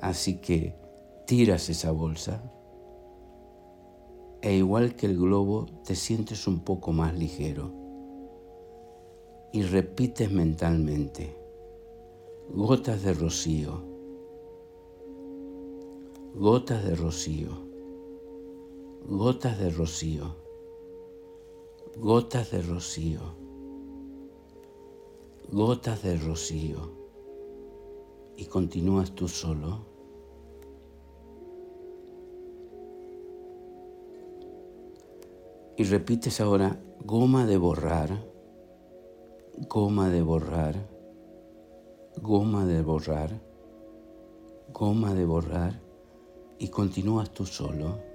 Así 0.00 0.36
que 0.36 0.74
tiras 1.26 1.70
esa 1.70 1.92
bolsa 1.92 2.42
e 4.42 4.54
igual 4.54 4.96
que 4.96 5.06
el 5.06 5.18
globo 5.18 5.64
te 5.84 5.94
sientes 5.94 6.46
un 6.46 6.60
poco 6.60 6.92
más 6.92 7.14
ligero. 7.14 7.72
Y 9.52 9.62
repites 9.62 10.30
mentalmente, 10.30 11.34
gotas 12.50 13.02
de 13.02 13.14
rocío, 13.14 13.82
gotas 16.34 16.84
de 16.84 16.94
rocío, 16.94 17.48
gotas 19.08 19.58
de 19.58 19.70
rocío 19.70 20.50
gotas 21.96 22.50
de 22.50 22.62
rocío, 22.62 23.20
gotas 25.52 26.02
de 26.02 26.16
rocío 26.16 26.92
y 28.36 28.46
continúas 28.46 29.12
tú 29.12 29.26
solo. 29.26 29.86
Y 35.76 35.84
repites 35.84 36.40
ahora, 36.40 36.80
goma 37.04 37.46
de 37.46 37.56
borrar, 37.56 38.10
goma 39.68 40.08
de 40.10 40.22
borrar, 40.22 40.88
goma 42.20 42.66
de 42.66 42.82
borrar, 42.82 43.40
goma 44.72 45.14
de 45.14 45.24
borrar, 45.24 45.80
y 46.58 46.68
continúas 46.68 47.30
tú 47.30 47.46
solo. 47.46 48.09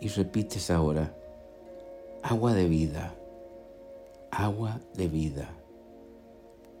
Y 0.00 0.08
repites 0.08 0.70
ahora, 0.70 1.14
agua 2.22 2.54
de 2.54 2.66
vida, 2.66 3.14
agua 4.30 4.80
de 4.94 5.08
vida, 5.08 5.48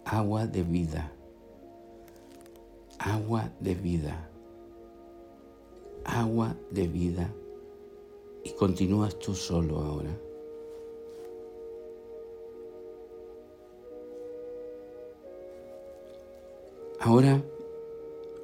agua 0.04 0.46
de 0.46 0.62
vida, 0.62 1.12
agua 2.98 3.50
de 3.60 3.74
vida 3.74 4.30
agua 6.04 6.56
de 6.70 6.88
vida 6.88 7.30
y 8.42 8.50
continúas 8.50 9.18
tú 9.18 9.34
solo 9.34 9.78
ahora. 9.78 10.10
Ahora 17.00 17.42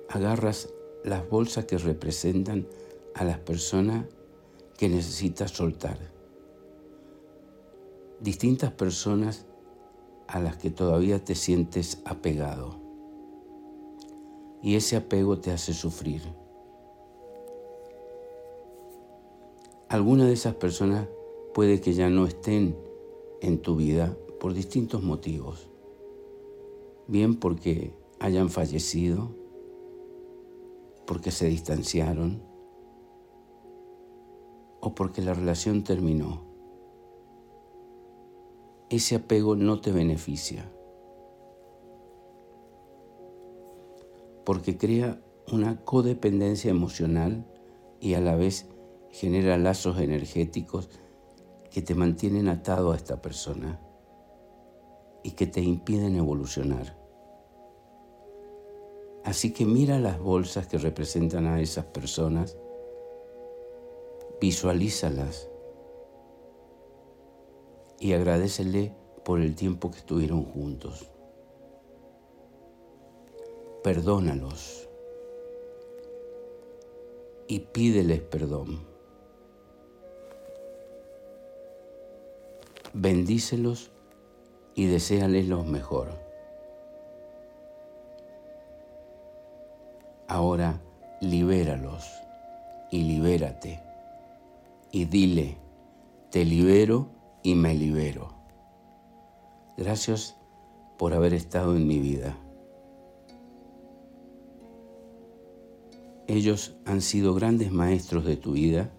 agarras 0.09 0.73
las 1.05 1.29
bolsas 1.29 1.67
que 1.67 1.79
representan 1.79 2.67
a 3.15 3.25
las 3.25 3.39
personas 3.39 4.07
que 4.77 4.89
necesitas 4.89 5.51
soltar. 5.51 5.99
Distintas 8.21 8.73
personas 8.73 9.47
a 10.29 10.41
las 10.41 10.57
que 10.57 10.71
todavía 10.71 11.25
te 11.25 11.35
sientes 11.35 12.03
apegado. 12.05 12.77
Y 14.62 14.75
ese 14.75 14.97
apego 14.97 15.39
te 15.39 15.51
hace 15.51 15.73
sufrir. 15.73 16.23
Algunas 19.89 20.27
de 20.27 20.33
esas 20.33 20.55
personas 20.55 21.07
puede 21.55 21.81
que 21.81 21.93
ya 21.93 22.11
no 22.11 22.27
estén 22.27 22.77
en 23.41 23.62
tu 23.62 23.77
vida 23.77 24.17
por 24.41 24.53
distintos 24.53 25.03
motivos. 25.03 25.69
Bien 27.07 27.37
porque 27.37 27.95
hayan 28.19 28.51
fallecido, 28.51 29.31
porque 31.07 31.31
se 31.31 31.47
distanciaron 31.47 32.43
o 34.81 34.95
porque 34.95 35.23
la 35.23 35.35
relación 35.35 35.85
terminó. 35.85 36.45
Ese 38.89 39.17
apego 39.17 39.57
no 39.57 39.81
te 39.81 39.91
beneficia 39.91 40.71
porque 44.47 44.79
crea 44.79 45.21
una 45.53 45.85
codependencia 45.85 46.71
emocional 46.71 47.45
y 48.01 48.15
a 48.15 48.21
la 48.21 48.37
vez 48.37 48.69
genera 49.11 49.59
lazos 49.59 49.99
energéticos 49.99 50.89
que 51.69 51.83
te 51.83 51.97
mantienen 51.97 52.49
atado 52.49 52.93
a 52.93 52.97
esta 52.97 53.21
persona 53.21 53.81
y 55.25 55.33
que 55.33 55.49
te 55.49 55.61
impiden 55.61 56.15
evolucionar. 56.15 56.97
Así 59.25 59.53
que 59.53 59.67
mira 59.67 59.99
las 59.99 60.21
bolsas 60.21 60.69
que 60.69 60.79
representan 60.79 61.47
a 61.47 61.61
esas 61.61 61.87
personas, 61.87 62.57
visualízalas 64.40 65.49
y 67.99 68.12
agradecele 68.12 68.94
por 69.25 69.40
el 69.40 69.55
tiempo 69.55 69.90
que 69.90 69.99
estuvieron 69.99 70.44
juntos. 70.44 71.11
Perdónalos 73.83 74.88
y 77.49 77.61
pídeles 77.61 78.20
perdón. 78.20 78.96
bendícelos 82.99 83.90
y 84.75 84.87
deséales 84.87 85.49
lo 85.49 85.64
mejor. 85.64 86.09
Ahora 90.29 90.81
libéralos 91.20 92.11
y 92.90 93.03
libérate 93.03 93.86
y 94.92 95.05
dile, 95.05 95.59
te 96.31 96.44
libero 96.44 97.11
y 97.42 97.55
me 97.55 97.75
libero. 97.75 98.35
Gracias 99.77 100.37
por 100.99 101.12
haber 101.12 101.35
estado 101.35 101.77
en 101.77 101.87
mi 101.87 101.99
vida. 101.99 102.37
Ellos 106.27 106.77
han 106.87 107.03
sido 107.03 107.35
grandes 107.35 107.70
maestros 107.70 108.25
de 108.25 108.37
tu 108.37 108.53
vida 108.53 108.92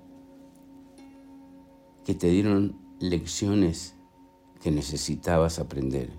que 2.06 2.14
te 2.14 2.30
dieron 2.30 2.80
lecciones 3.00 3.96
que 4.62 4.72
necesitabas 4.72 5.60
aprender 5.60 6.10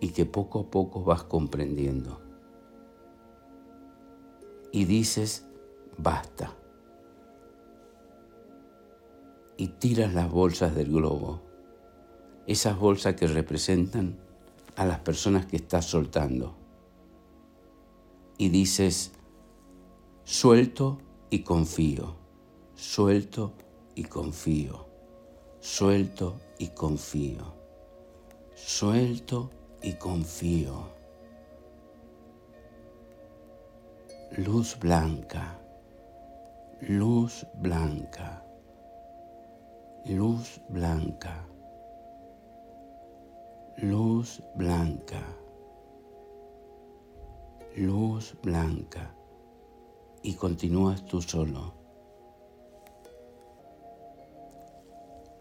y 0.00 0.08
que 0.08 0.26
poco 0.26 0.60
a 0.60 0.70
poco 0.70 1.02
vas 1.02 1.22
comprendiendo. 1.22 2.20
Y 4.72 4.84
dices, 4.84 5.46
basta. 5.96 6.59
Y 9.60 9.68
tiras 9.68 10.14
las 10.14 10.30
bolsas 10.30 10.74
del 10.74 10.90
globo, 10.90 11.42
esas 12.46 12.78
bolsas 12.78 13.14
que 13.14 13.26
representan 13.26 14.18
a 14.74 14.86
las 14.86 15.00
personas 15.00 15.44
que 15.44 15.56
estás 15.56 15.84
soltando. 15.84 16.56
Y 18.38 18.48
dices, 18.48 19.12
suelto 20.24 20.98
y 21.28 21.40
confío, 21.40 22.16
suelto 22.74 23.52
y 23.94 24.04
confío 24.04 24.90
suelto 25.60 26.40
y 26.58 26.68
confío, 26.68 27.54
suelto 28.54 29.50
y 29.82 29.92
confío. 29.94 30.88
Luz 34.38 34.78
blanca, 34.78 35.58
luz 36.80 37.46
blanca, 37.56 38.42
luz 40.04 40.60
blanca, 40.68 41.46
luz 43.78 44.42
blanca, 44.54 45.22
luz 47.76 48.36
blanca. 48.42 49.14
Y 50.22 50.34
continúas 50.34 51.02
tú 51.06 51.22
solo. 51.22 51.80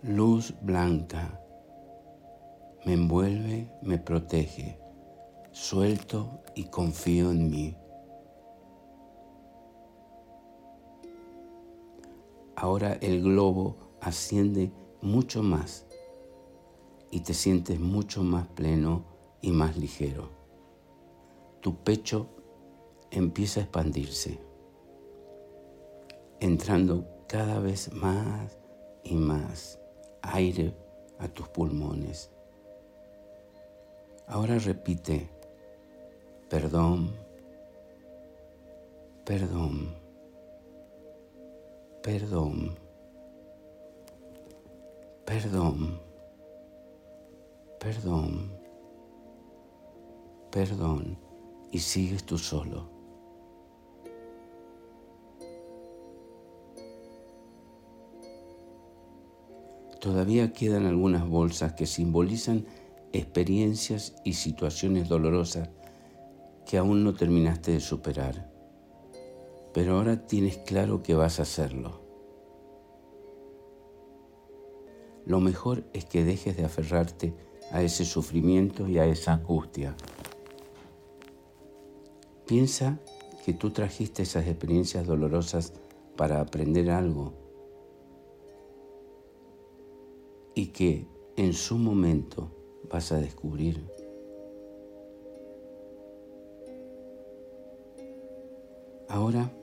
luz 0.01 0.53
blanca, 0.61 1.41
me 2.85 2.93
envuelve, 2.93 3.69
me 3.81 3.97
protege, 3.97 4.79
suelto 5.51 6.41
y 6.55 6.65
confío 6.65 7.31
en 7.31 7.49
mí. 7.49 7.77
Ahora 12.55 12.93
el 13.01 13.21
globo 13.21 13.88
asciende 14.09 14.71
mucho 15.01 15.43
más 15.43 15.85
y 17.11 17.21
te 17.21 17.33
sientes 17.33 17.79
mucho 17.79 18.23
más 18.23 18.47
pleno 18.47 19.05
y 19.41 19.51
más 19.51 19.77
ligero. 19.77 20.29
Tu 21.61 21.75
pecho 21.83 22.27
empieza 23.11 23.59
a 23.59 23.63
expandirse, 23.63 24.39
entrando 26.39 27.07
cada 27.27 27.59
vez 27.59 27.93
más 27.93 28.57
y 29.03 29.15
más 29.15 29.79
aire 30.21 30.75
a 31.19 31.27
tus 31.27 31.47
pulmones. 31.49 32.31
Ahora 34.27 34.57
repite, 34.57 35.29
perdón, 36.49 37.15
perdón, 39.25 39.95
perdón, 42.01 42.78
perdón, 45.29 46.01
perdón, 47.79 48.51
perdón, 50.51 51.19
y 51.71 51.77
sigues 51.77 52.23
tú 52.23 52.39
solo. 52.39 52.89
Todavía 60.01 60.51
quedan 60.51 60.87
algunas 60.87 61.29
bolsas 61.29 61.73
que 61.73 61.85
simbolizan 61.85 62.65
experiencias 63.13 64.15
y 64.25 64.33
situaciones 64.33 65.09
dolorosas 65.09 65.69
que 66.65 66.79
aún 66.79 67.03
no 67.03 67.13
terminaste 67.13 67.73
de 67.73 67.81
superar, 67.81 68.51
pero 69.75 69.97
ahora 69.97 70.25
tienes 70.25 70.57
claro 70.57 71.03
que 71.03 71.13
vas 71.13 71.37
a 71.37 71.43
hacerlo. 71.43 72.08
Lo 75.29 75.39
mejor 75.39 75.83
es 75.93 76.05
que 76.05 76.23
dejes 76.23 76.57
de 76.57 76.65
aferrarte 76.65 77.35
a 77.71 77.83
ese 77.83 78.03
sufrimiento 78.03 78.87
y 78.87 78.97
a 78.97 79.05
esa 79.05 79.33
angustia. 79.33 79.95
Piensa 82.47 82.97
que 83.45 83.53
tú 83.53 83.69
trajiste 83.69 84.23
esas 84.23 84.47
experiencias 84.47 85.05
dolorosas 85.05 85.73
para 86.17 86.41
aprender 86.41 86.89
algo 86.89 87.33
y 90.55 90.69
que 90.69 91.05
en 91.37 91.53
su 91.53 91.77
momento 91.77 92.49
vas 92.89 93.11
a 93.11 93.19
descubrir 93.19 93.87
ahora 99.09 99.53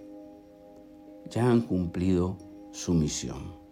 ya 1.29 1.51
han 1.51 1.63
cumplido 1.63 2.37
su 2.71 2.95
misión. 2.95 3.66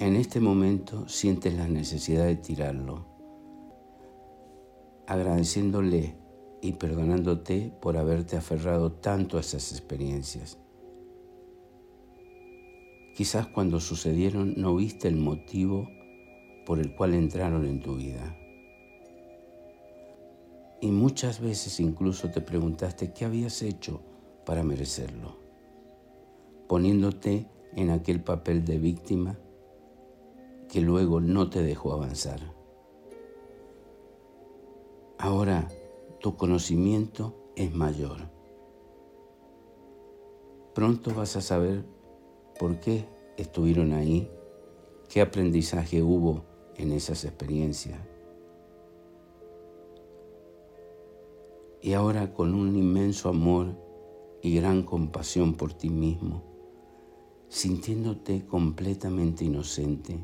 En 0.00 0.16
este 0.16 0.40
momento 0.40 1.06
sientes 1.10 1.52
la 1.52 1.68
necesidad 1.68 2.24
de 2.24 2.36
tirarlo, 2.36 3.04
agradeciéndole 5.06 6.16
y 6.62 6.72
perdonándote 6.72 7.70
por 7.82 7.98
haberte 7.98 8.38
aferrado 8.38 8.92
tanto 8.92 9.36
a 9.36 9.40
esas 9.40 9.72
experiencias. 9.72 10.56
Quizás 13.14 13.48
cuando 13.48 13.78
sucedieron 13.78 14.54
no 14.56 14.74
viste 14.74 15.06
el 15.06 15.16
motivo 15.16 15.86
por 16.64 16.78
el 16.78 16.94
cual 16.96 17.12
entraron 17.12 17.66
en 17.66 17.82
tu 17.82 17.96
vida. 17.96 18.34
Y 20.80 20.90
muchas 20.92 21.40
veces 21.40 21.78
incluso 21.78 22.30
te 22.30 22.40
preguntaste 22.40 23.12
qué 23.12 23.26
habías 23.26 23.60
hecho 23.60 24.00
para 24.46 24.62
merecerlo, 24.62 25.36
poniéndote 26.70 27.50
en 27.76 27.90
aquel 27.90 28.22
papel 28.22 28.64
de 28.64 28.78
víctima 28.78 29.38
que 30.70 30.80
luego 30.80 31.20
no 31.20 31.50
te 31.50 31.62
dejó 31.62 31.92
avanzar. 31.92 32.40
Ahora 35.18 35.68
tu 36.20 36.36
conocimiento 36.36 37.34
es 37.56 37.74
mayor. 37.74 38.30
Pronto 40.74 41.12
vas 41.12 41.34
a 41.36 41.40
saber 41.40 41.84
por 42.58 42.78
qué 42.78 43.04
estuvieron 43.36 43.92
ahí, 43.92 44.30
qué 45.08 45.20
aprendizaje 45.20 46.02
hubo 46.02 46.44
en 46.76 46.92
esas 46.92 47.24
experiencias. 47.24 47.98
Y 51.82 51.94
ahora 51.94 52.32
con 52.32 52.54
un 52.54 52.76
inmenso 52.76 53.28
amor 53.28 53.74
y 54.42 54.54
gran 54.54 54.84
compasión 54.84 55.54
por 55.54 55.72
ti 55.72 55.90
mismo, 55.90 56.44
sintiéndote 57.48 58.46
completamente 58.46 59.44
inocente, 59.44 60.18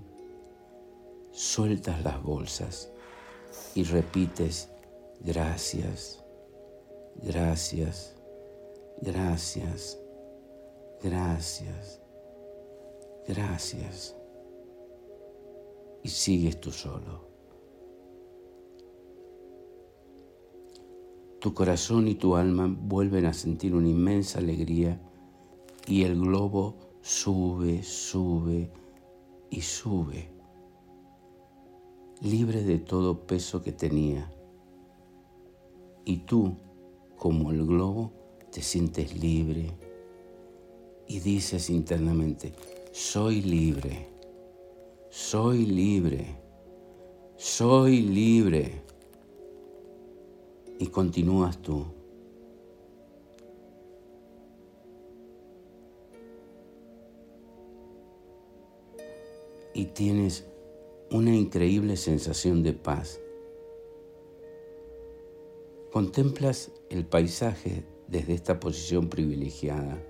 sueltas 1.37 2.03
las 2.03 2.22
bolsas 2.22 2.90
y 3.75 3.83
repites 3.85 4.70
gracias, 5.20 6.25
gracias, 7.16 8.16
gracias, 9.03 9.99
gracias, 11.03 12.01
gracias. 13.29 14.16
Y 16.03 16.09
sigues 16.09 16.59
tú 16.59 16.72
solo. 16.72 17.27
Tu 21.38 21.53
corazón 21.53 22.09
y 22.09 22.14
tu 22.14 22.35
alma 22.35 22.66
vuelven 22.66 23.27
a 23.27 23.35
sentir 23.35 23.75
una 23.75 23.88
inmensa 23.88 24.38
alegría 24.38 24.99
y 25.87 26.05
el 26.05 26.18
globo 26.18 26.77
sube, 27.03 27.83
sube 27.83 28.70
y 29.51 29.61
sube, 29.61 30.31
libre 32.20 32.62
de 32.62 32.79
todo 32.79 33.26
peso 33.26 33.62
que 33.62 33.72
tenía. 33.72 34.31
Y 36.05 36.18
tú, 36.18 36.57
como 37.16 37.50
el 37.50 37.66
globo, 37.66 38.12
te 38.50 38.62
sientes 38.62 39.18
libre 39.20 39.70
y 41.07 41.20
dices 41.20 41.70
internamente, 41.70 42.52
soy 42.92 43.42
libre, 43.42 44.09
soy 45.11 45.66
libre, 45.66 46.37
soy 47.37 48.00
libre 48.00 48.83
y 50.79 50.87
continúas 50.87 51.59
tú. 51.59 51.85
Y 59.74 59.85
tienes 59.87 60.46
una 61.10 61.34
increíble 61.34 61.96
sensación 61.96 62.64
de 62.64 62.72
paz. 62.72 63.20
Contemplas 65.92 66.72
el 66.90 67.06
paisaje 67.06 67.86
desde 68.08 68.34
esta 68.34 68.58
posición 68.58 69.08
privilegiada 69.08 70.02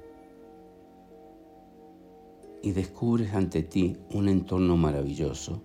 y 2.62 2.72
descubres 2.72 3.34
ante 3.34 3.62
ti 3.62 3.98
un 4.10 4.28
entorno 4.30 4.78
maravilloso, 4.78 5.62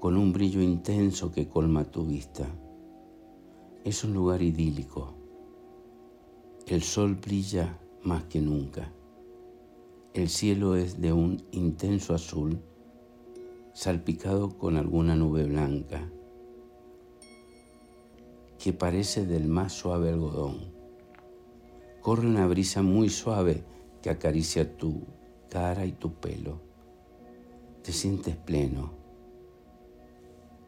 con 0.00 0.16
un 0.16 0.32
brillo 0.32 0.60
intenso 0.60 1.30
que 1.30 1.48
colma 1.48 1.84
tu 1.84 2.04
vista. 2.04 2.48
Es 3.84 4.02
un 4.02 4.14
lugar 4.14 4.42
idílico. 4.42 5.14
El 6.66 6.82
sol 6.82 7.14
brilla 7.14 7.78
más 8.02 8.24
que 8.24 8.40
nunca. 8.40 8.92
El 10.12 10.28
cielo 10.28 10.74
es 10.74 11.00
de 11.00 11.12
un 11.12 11.42
intenso 11.52 12.14
azul, 12.14 12.60
salpicado 13.72 14.56
con 14.58 14.76
alguna 14.76 15.14
nube 15.14 15.44
blanca, 15.44 16.10
que 18.58 18.72
parece 18.72 19.26
del 19.26 19.48
más 19.48 19.72
suave 19.72 20.10
algodón. 20.10 20.72
Corre 22.00 22.26
una 22.26 22.46
brisa 22.46 22.82
muy 22.82 23.08
suave 23.08 23.64
que 24.02 24.10
acaricia 24.10 24.76
tu 24.76 25.02
cara 25.48 25.84
y 25.86 25.92
tu 25.92 26.14
pelo. 26.14 26.60
Te 27.82 27.92
sientes 27.92 28.36
pleno. 28.36 28.92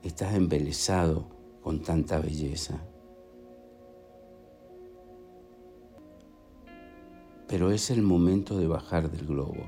Estás 0.02 0.34
embelesado 0.34 1.28
con 1.62 1.82
tanta 1.82 2.18
belleza. 2.18 2.84
pero 7.54 7.70
es 7.70 7.90
el 7.90 8.02
momento 8.02 8.58
de 8.58 8.66
bajar 8.66 9.10
del 9.12 9.26
globo, 9.26 9.64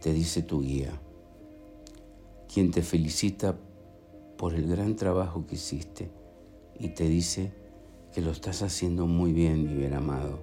te 0.00 0.12
dice 0.12 0.42
tu 0.42 0.62
guía, 0.62 1.00
quien 2.52 2.70
te 2.70 2.82
felicita 2.82 3.56
por 4.36 4.54
el 4.54 4.68
gran 4.68 4.96
trabajo 4.96 5.46
que 5.46 5.56
hiciste 5.56 6.10
y 6.78 6.88
te 6.90 7.04
dice 7.04 7.52
que 8.12 8.22
lo 8.22 8.30
estás 8.30 8.62
haciendo 8.62 9.06
muy 9.06 9.32
bien, 9.32 9.64
mi 9.64 9.74
bien 9.74 9.94
amado, 9.94 10.40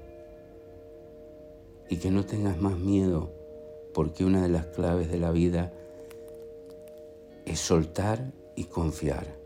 y 1.90 1.98
que 1.98 2.12
no 2.12 2.26
tengas 2.26 2.62
más 2.62 2.78
miedo, 2.78 3.32
porque 3.94 4.26
una 4.26 4.42
de 4.42 4.50
las 4.50 4.68
claves 4.68 5.10
de 5.10 5.20
la 5.20 5.32
vida 5.32 5.74
es 7.46 7.60
soltar 7.60 8.34
y 8.56 8.66
confiar. 8.66 9.38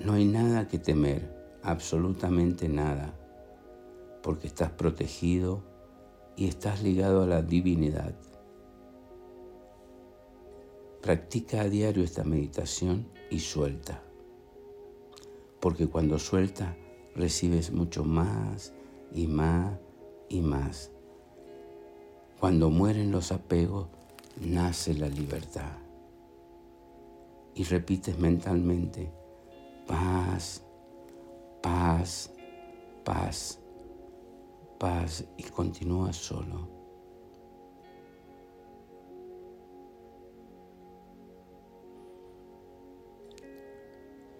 No 0.00 0.14
hay 0.14 0.24
nada 0.24 0.68
que 0.68 0.78
temer, 0.78 1.30
absolutamente 1.62 2.68
nada, 2.68 3.14
porque 4.22 4.46
estás 4.46 4.70
protegido, 4.70 5.62
y 6.36 6.48
estás 6.48 6.82
ligado 6.82 7.22
a 7.22 7.26
la 7.26 7.42
divinidad. 7.42 8.14
Practica 11.04 11.60
a 11.60 11.68
diario 11.68 12.02
esta 12.02 12.24
meditación 12.24 13.06
y 13.30 13.40
suelta, 13.40 14.02
porque 15.60 15.86
cuando 15.86 16.18
suelta 16.18 16.78
recibes 17.14 17.70
mucho 17.70 18.04
más 18.04 18.72
y 19.12 19.26
más 19.26 19.78
y 20.30 20.40
más. 20.40 20.90
Cuando 22.40 22.70
mueren 22.70 23.10
los 23.10 23.32
apegos, 23.32 23.88
nace 24.40 24.94
la 24.94 25.10
libertad. 25.10 25.76
Y 27.54 27.64
repites 27.64 28.18
mentalmente, 28.18 29.12
paz, 29.86 30.64
paz, 31.60 32.30
paz 33.04 33.60
paz 34.78 35.24
y 35.36 35.42
continúa 35.44 36.12
solo. 36.12 36.73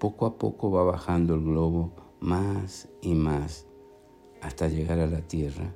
Poco 0.04 0.26
a 0.26 0.36
poco 0.36 0.70
va 0.70 0.84
bajando 0.84 1.34
el 1.34 1.44
globo 1.44 1.94
más 2.20 2.90
y 3.00 3.14
más 3.14 3.66
hasta 4.42 4.68
llegar 4.68 4.98
a 4.98 5.06
la 5.06 5.22
tierra. 5.22 5.74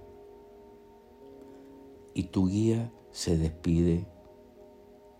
Y 2.12 2.24
tu 2.24 2.46
guía 2.46 2.92
se 3.10 3.38
despide 3.38 4.06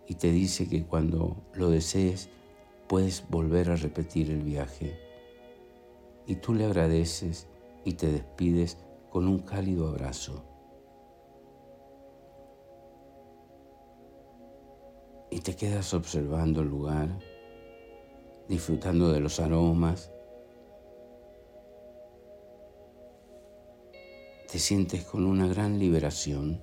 y 0.05 0.13
te 0.13 0.31
dice 0.31 0.69
que 0.69 0.85
cuando 0.85 1.37
lo 1.55 1.71
desees 1.71 2.29
puedes 2.87 3.27
volver 3.31 3.71
a 3.71 3.77
repetir 3.77 4.29
el 4.29 4.43
viaje. 4.43 4.99
Y 6.27 6.35
tú 6.35 6.53
le 6.53 6.65
agradeces 6.65 7.47
y 7.85 7.93
te 7.93 8.11
despides 8.11 8.77
con 9.09 9.27
un 9.27 9.39
cálido 9.39 9.87
abrazo. 9.87 10.45
y 15.31 15.41
te 15.41 15.55
quedas 15.55 15.93
observando 15.93 16.61
el 16.61 16.69
lugar, 16.69 17.19
disfrutando 18.49 19.11
de 19.13 19.19
los 19.19 19.39
aromas. 19.39 20.11
Te 24.51 24.57
sientes 24.57 25.05
con 25.05 25.25
una 25.25 25.47
gran 25.47 25.77
liberación. 25.77 26.61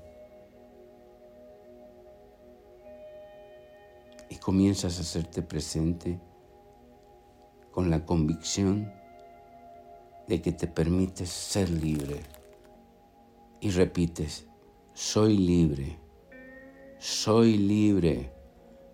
Y 4.28 4.36
comienzas 4.38 4.98
a 4.98 5.02
hacerte 5.02 5.42
presente 5.42 6.20
con 7.70 7.88
la 7.88 8.04
convicción 8.04 8.92
de 10.26 10.42
que 10.42 10.50
te 10.50 10.66
permites 10.66 11.30
ser 11.30 11.70
libre. 11.70 12.20
Y 13.60 13.70
repites, 13.70 14.48
soy 14.92 15.38
libre, 15.38 15.96
soy 16.98 17.56
libre, 17.56 18.32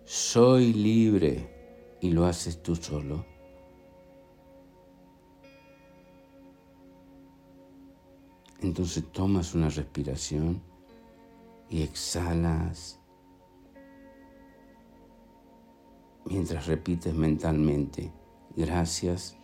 soy 0.05 0.73
libre 0.73 1.52
y 2.03 2.11
lo 2.11 2.25
haces 2.25 2.61
tú 2.61 2.75
solo. 2.75 3.25
Entonces 8.59 9.09
tomas 9.13 9.55
una 9.55 9.69
respiración 9.69 10.61
y 11.69 11.81
exhalas 11.81 12.99
mientras 16.25 16.67
repites 16.67 17.15
mentalmente, 17.15 18.11
gracias, 18.53 19.37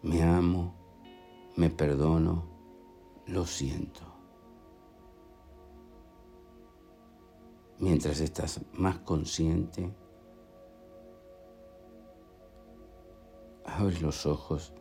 me 0.00 0.22
amo, 0.22 0.74
me 1.56 1.68
perdono, 1.68 2.46
lo 3.26 3.44
siento. 3.44 4.00
Mientras 7.80 8.18
estás 8.20 8.62
más 8.72 9.00
consciente, 9.00 9.94
abres 13.76 14.00
los 14.00 14.26
ojos 14.26 14.72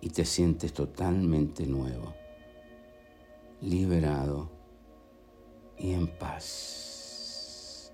y 0.00 0.10
te 0.10 0.24
sientes 0.24 0.72
totalmente 0.72 1.66
nuevo, 1.66 2.14
liberado 3.60 4.50
y 5.78 5.92
en 5.92 6.06
paz. 6.18 7.92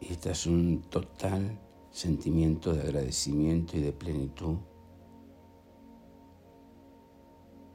Y 0.00 0.12
este 0.12 0.30
es 0.30 0.46
un 0.46 0.82
total 0.82 1.58
sentimiento 1.90 2.72
de 2.72 2.82
agradecimiento 2.82 3.76
y 3.76 3.80
de 3.80 3.92
plenitud. 3.92 4.56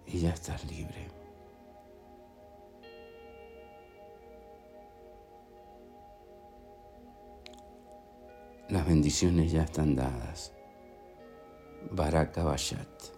Y 0.05 0.19
ya 0.19 0.29
estás 0.29 0.65
libre. 0.65 1.22
Las 8.69 8.87
bendiciones 8.87 9.51
ya 9.51 9.63
están 9.63 9.95
dadas. 9.95 10.53
Baraka 11.91 12.43
Bashat. 12.43 13.12